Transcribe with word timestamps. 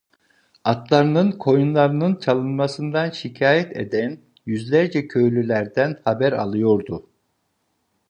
Atlarının, 0.63 1.31
koyunlarının 1.31 2.15
çalınmasından 2.15 3.09
şikâyet 3.09 3.77
eden 3.77 4.19
yüzlerce 4.45 5.07
köylülerden 5.07 5.99
haber 6.05 6.31
alıyordu. 6.31 7.07